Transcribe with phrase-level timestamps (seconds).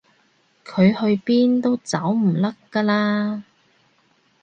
[0.65, 3.43] 佢去邊都走唔甩㗎啦